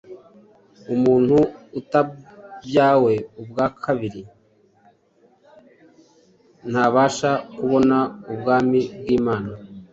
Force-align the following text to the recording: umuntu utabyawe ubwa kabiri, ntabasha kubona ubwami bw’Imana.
umuntu 0.93 1.37
utabyawe 1.79 3.13
ubwa 3.41 3.65
kabiri, 3.83 4.21
ntabasha 6.69 7.31
kubona 7.55 7.97
ubwami 8.31 8.79
bw’Imana. 8.99 9.51